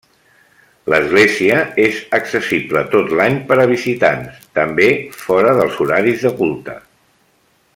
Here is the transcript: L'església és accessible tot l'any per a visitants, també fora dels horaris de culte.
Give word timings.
L'església 0.93 1.57
és 1.83 1.99
accessible 2.19 2.81
tot 2.95 3.13
l'any 3.19 3.37
per 3.51 3.59
a 3.65 3.67
visitants, 3.73 4.41
també 4.61 4.89
fora 5.19 5.53
dels 5.61 5.79
horaris 5.85 6.25
de 6.29 6.33
culte. 6.41 6.79